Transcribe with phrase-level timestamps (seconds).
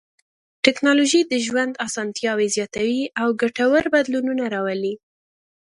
[0.65, 4.93] ټکنالوژي د ژوند اسانتیاوې زیاتوي او ګټور بدلونونه راولي.